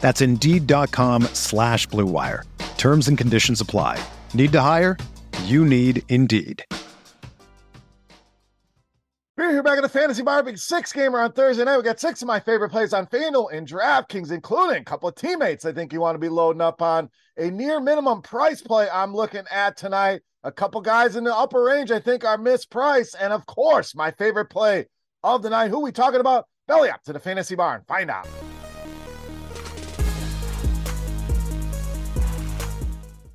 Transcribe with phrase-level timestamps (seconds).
[0.00, 2.42] That's Indeed.com slash BlueWire.
[2.76, 4.04] Terms and conditions apply.
[4.34, 4.98] Need to hire?
[5.44, 6.62] You need Indeed.
[9.36, 11.76] We're here back at the Fantasy Bar, big six gamer on Thursday night.
[11.76, 15.16] We got six of my favorite plays on FanDuel and DraftKings, including a couple of
[15.16, 17.10] teammates I think you want to be loading up on.
[17.36, 20.20] A near minimum price play I'm looking at tonight.
[20.44, 23.16] A couple guys in the upper range I think are mispriced.
[23.20, 24.86] And of course, my favorite play
[25.24, 25.70] of the night.
[25.70, 26.46] Who we talking about?
[26.68, 27.82] Belly up to the Fantasy Barn.
[27.88, 28.28] Find out.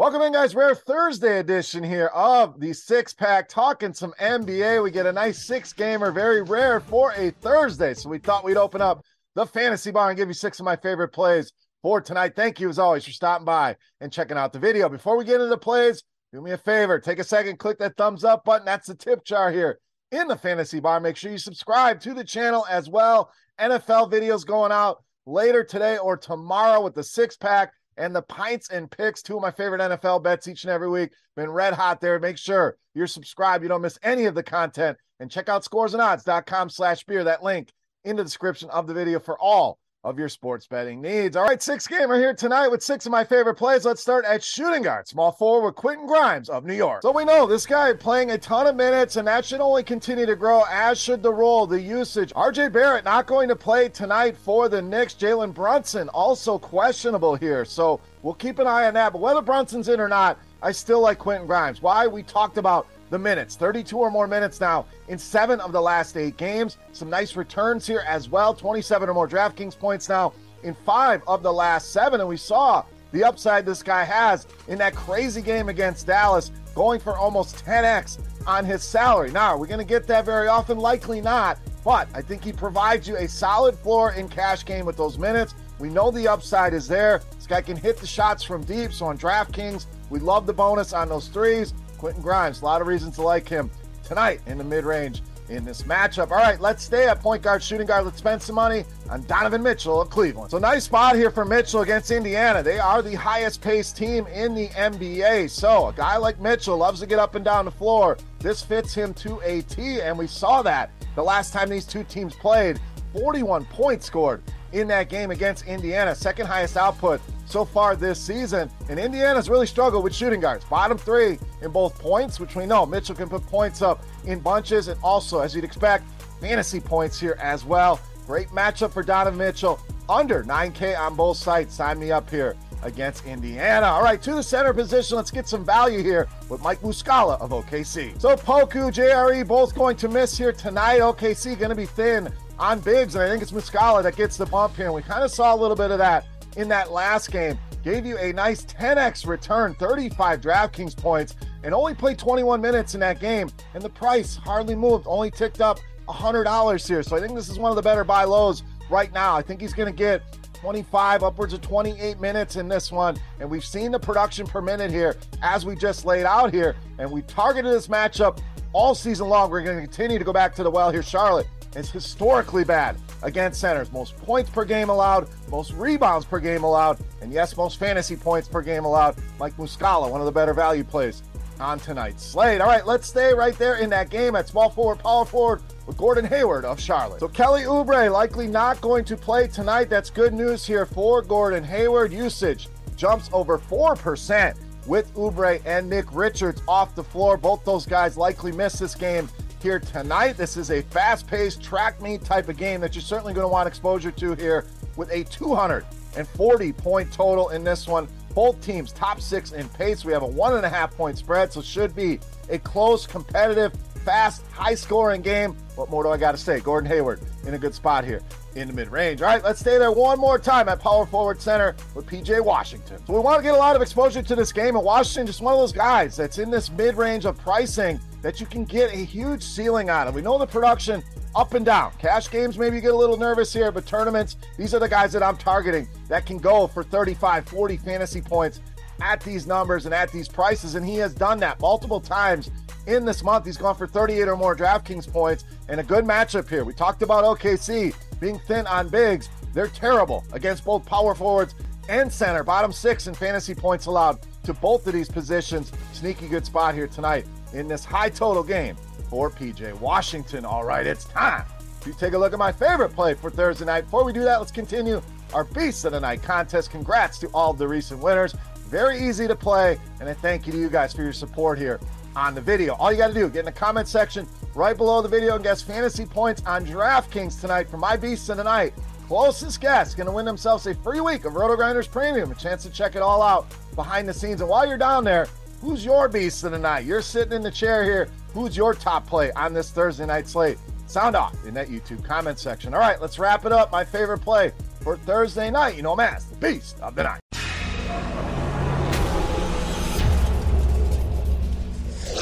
[0.00, 0.54] Welcome in, guys.
[0.54, 4.82] Rare Thursday edition here of the six pack talking some NBA.
[4.82, 7.92] We get a nice six gamer, very rare for a Thursday.
[7.92, 10.74] So we thought we'd open up the fantasy bar and give you six of my
[10.74, 12.32] favorite plays for tonight.
[12.34, 14.88] Thank you, as always, for stopping by and checking out the video.
[14.88, 17.98] Before we get into the plays, do me a favor take a second, click that
[17.98, 18.64] thumbs up button.
[18.64, 19.80] That's the tip jar here
[20.12, 20.98] in the fantasy bar.
[20.98, 23.30] Make sure you subscribe to the channel as well.
[23.60, 28.70] NFL videos going out later today or tomorrow with the six pack and the pints
[28.70, 31.10] and picks, two of my favorite NFL bets each and every week.
[31.36, 32.18] Been red hot there.
[32.18, 33.62] Make sure you're subscribed.
[33.64, 34.96] You don't miss any of the content.
[35.18, 37.24] And check out scoresandodds.com slash beer.
[37.24, 37.72] That link
[38.04, 41.36] in the description of the video for all of your sports betting needs.
[41.36, 43.84] All right, six gamer here tonight with six of my favorite plays.
[43.84, 47.02] Let's start at shooting guard, small forward Quentin Grimes of New York.
[47.02, 50.24] So we know this guy playing a ton of minutes, and that should only continue
[50.24, 52.32] to grow, as should the role, the usage.
[52.32, 55.12] RJ Barrett not going to play tonight for the Knicks.
[55.12, 59.12] Jalen Brunson also questionable here, so we'll keep an eye on that.
[59.12, 61.82] But whether Brunson's in or not, I still like Quentin Grimes.
[61.82, 62.06] Why?
[62.06, 66.16] We talked about the minutes 32 or more minutes now in seven of the last
[66.16, 66.78] eight games.
[66.92, 70.32] Some nice returns here as well 27 or more DraftKings points now
[70.62, 72.20] in five of the last seven.
[72.20, 77.00] And we saw the upside this guy has in that crazy game against Dallas, going
[77.00, 79.32] for almost 10x on his salary.
[79.32, 80.78] Now, are we going to get that very often?
[80.78, 81.58] Likely not.
[81.84, 85.54] But I think he provides you a solid floor in cash game with those minutes.
[85.78, 87.22] We know the upside is there.
[87.36, 88.92] This guy can hit the shots from deep.
[88.92, 91.72] So on DraftKings, we love the bonus on those threes.
[92.00, 93.70] Quentin Grimes, a lot of reasons to like him
[94.04, 96.30] tonight in the mid range in this matchup.
[96.30, 98.06] All right, let's stay at point guard, shooting guard.
[98.06, 100.50] Let's spend some money on Donovan Mitchell of Cleveland.
[100.50, 102.62] So nice spot here for Mitchell against Indiana.
[102.62, 105.50] They are the highest paced team in the NBA.
[105.50, 108.16] So a guy like Mitchell loves to get up and down the floor.
[108.38, 112.04] This fits him to a T, and we saw that the last time these two
[112.04, 112.80] teams played.
[113.12, 118.70] 41 points scored in that game against Indiana, second highest output so far this season.
[118.88, 120.64] And Indiana's really struggled with shooting guards.
[120.64, 124.88] Bottom three in both points, which we know Mitchell can put points up in bunches,
[124.88, 126.04] and also, as you'd expect,
[126.40, 128.00] fantasy points here as well.
[128.26, 129.80] Great matchup for Donovan Mitchell.
[130.08, 131.74] Under 9K on both sides.
[131.74, 133.86] Sign me up here against Indiana.
[133.86, 135.16] All right, to the center position.
[135.16, 138.20] Let's get some value here with Mike Muscala of OKC.
[138.20, 141.00] So Poku, JRE, both going to miss here tonight.
[141.00, 144.46] OKC going to be thin on bigs, and I think it's Muscala that gets the
[144.46, 144.86] bump here.
[144.86, 147.58] And we kind of saw a little bit of that in that last game.
[147.82, 153.00] Gave you a nice 10x return, 35 DraftKings points, and only played 21 minutes in
[153.00, 153.50] that game.
[153.74, 157.02] And the price hardly moved, only ticked up $100 here.
[157.02, 159.34] So I think this is one of the better buy lows right now.
[159.34, 160.22] I think he's going to get
[160.54, 163.16] 25, upwards of 28 minutes in this one.
[163.38, 166.76] And we've seen the production per minute here as we just laid out here.
[166.98, 168.40] And we targeted this matchup
[168.74, 169.50] all season long.
[169.50, 171.02] We're going to continue to go back to the well here.
[171.02, 171.46] Charlotte
[171.76, 173.92] is historically bad against centers.
[173.92, 178.48] Most points per game allowed, most rebounds per game allowed, and yes, most fantasy points
[178.48, 179.16] per game allowed.
[179.38, 181.22] Mike Muscala, one of the better value plays
[181.60, 182.60] on tonight's slate.
[182.60, 185.96] All right, let's stay right there in that game at small forward, power forward with
[185.96, 187.20] Gordon Hayward of Charlotte.
[187.20, 189.90] So Kelly Oubre likely not going to play tonight.
[189.90, 192.12] That's good news here for Gordon Hayward.
[192.12, 194.56] Usage jumps over 4%
[194.86, 197.36] with Oubre and Nick Richards off the floor.
[197.36, 199.28] Both those guys likely miss this game
[199.62, 200.36] here tonight.
[200.36, 203.48] This is a fast paced track meet type of game that you're certainly going to
[203.48, 204.66] want exposure to here
[204.96, 205.84] with a $250
[206.16, 208.08] and 40 point total in this one.
[208.34, 210.04] Both teams top six in pace.
[210.04, 213.72] We have a one and a half point spread, so should be a close, competitive,
[214.04, 215.56] fast, high scoring game.
[215.74, 216.60] What more do I got to say?
[216.60, 218.22] Gordon Hayward in a good spot here
[218.54, 219.20] in the mid range.
[219.20, 223.04] All right, let's stay there one more time at power forward center with PJ Washington.
[223.06, 225.40] So we want to get a lot of exposure to this game, and Washington just
[225.40, 228.92] one of those guys that's in this mid range of pricing that you can get
[228.92, 230.06] a huge ceiling on.
[230.06, 231.02] And we know the production
[231.34, 231.92] up and down.
[231.98, 235.12] Cash games, maybe you get a little nervous here, but tournaments, these are the guys
[235.12, 238.60] that I'm targeting that can go for 35, 40 fantasy points
[239.00, 240.74] at these numbers and at these prices.
[240.74, 242.50] And he has done that multiple times
[242.86, 243.46] in this month.
[243.46, 246.64] He's gone for 38 or more DraftKings points and a good matchup here.
[246.64, 249.28] We talked about OKC being thin on bigs.
[249.54, 251.54] They're terrible against both power forwards
[251.88, 252.44] and center.
[252.44, 255.72] Bottom six in fantasy points allowed to both of these positions.
[255.92, 258.76] Sneaky good spot here tonight in this high total game
[259.08, 260.44] for PJ Washington.
[260.44, 261.44] All right, it's time
[261.82, 263.82] to take a look at my favorite play for Thursday night.
[263.82, 266.70] Before we do that, let's continue our Beast of the Night contest.
[266.70, 268.34] Congrats to all the recent winners.
[268.68, 271.80] Very easy to play, and a thank you to you guys for your support here
[272.14, 272.74] on the video.
[272.74, 275.44] All you got to do, get in the comment section right below the video and
[275.44, 278.72] guess fantasy points on DraftKings tonight for my beasts of the night.
[279.06, 282.70] Closest guess going to win themselves a free week of RotoGrinders Premium, a chance to
[282.70, 284.40] check it all out behind the scenes.
[284.40, 285.26] And while you're down there,
[285.60, 286.84] who's your beast of the night?
[286.84, 288.08] You're sitting in the chair here.
[288.32, 290.58] Who's your top play on this Thursday night slate?
[290.86, 292.74] Sound off in that YouTube comment section.
[292.74, 293.70] All right, let's wrap it up.
[293.70, 295.76] My favorite play for Thursday night.
[295.76, 297.20] You know, I'm the beast of the night.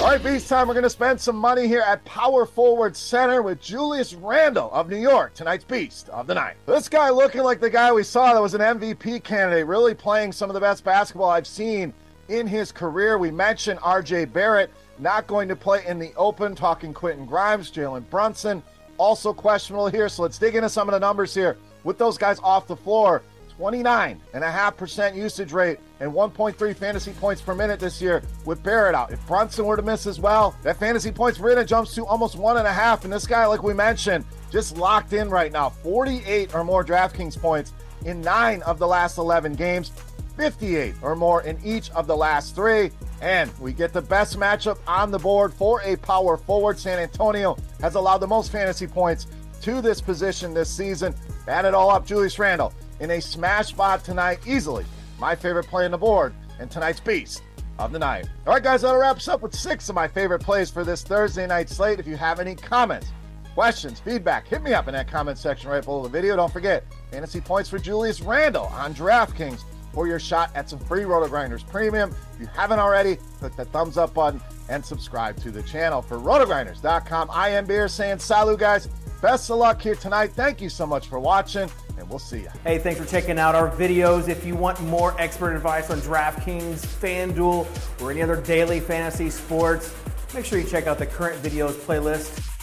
[0.01, 0.69] All right, Beast time.
[0.69, 4.89] We're going to spend some money here at Power Forward Center with Julius Randle of
[4.89, 6.55] New York, tonight's Beast of the Night.
[6.67, 10.31] This guy looking like the guy we saw that was an MVP candidate, really playing
[10.31, 11.93] some of the best basketball I've seen
[12.29, 13.19] in his career.
[13.19, 18.09] We mentioned RJ Barrett not going to play in the open, talking Quentin Grimes, Jalen
[18.11, 18.63] Brunson,
[18.99, 20.09] also questionable here.
[20.09, 23.23] So let's dig into some of the numbers here with those guys off the floor.
[23.59, 29.11] 29.5% usage rate and 1.3 fantasy points per minute this year with Barrett out.
[29.11, 32.37] If Brunson were to miss as well, that fantasy points per minute jumps to almost
[32.37, 33.03] one and a half.
[33.05, 37.37] And this guy, like we mentioned, just locked in right now 48 or more DraftKings
[37.37, 37.73] points
[38.05, 39.91] in nine of the last 11 games,
[40.39, 42.91] 58 or more in each of the last three.
[43.21, 46.79] And we get the best matchup on the board for a power forward.
[46.79, 49.27] San Antonio has allowed the most fantasy points
[49.61, 51.15] to this position this season.
[51.47, 54.85] Add it all up, Julius Randle in a smash spot tonight easily.
[55.19, 57.43] My favorite play on the board and tonight's beast
[57.79, 58.29] of the night.
[58.47, 61.47] All right, guys, that wraps up with six of my favorite plays for this Thursday
[61.47, 62.01] night slate.
[62.01, 63.09] If you have any comments,
[63.55, 66.37] questions, feedback, hit me up in that comment section right below the video.
[66.37, 69.63] Don't forget, fantasy points for Julius Randle on DraftKings
[69.93, 72.15] for your shot at some free RotoGrinders Premium.
[72.35, 76.03] If you haven't already, click the thumbs up button and subscribe to the channel.
[76.03, 78.89] For RotoGrinders.com, I am Beer saying salut, guys.
[79.21, 80.33] Best of luck here tonight.
[80.33, 81.69] Thank you so much for watching
[81.99, 82.49] and we'll see you.
[82.65, 84.29] Hey, thanks for checking out our videos.
[84.29, 89.95] If you want more expert advice on DraftKings, FanDuel, or any other daily fantasy sports,
[90.35, 92.58] make sure you check out the current videos playlist